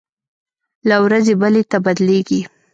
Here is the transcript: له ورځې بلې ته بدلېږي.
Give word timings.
له 0.89 0.95
ورځې 1.05 1.33
بلې 1.41 1.63
ته 1.71 1.77
بدلېږي. 1.85 2.41